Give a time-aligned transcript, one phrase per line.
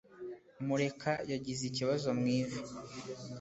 [0.67, 2.59] mureka yagize ikibazo mw’ivi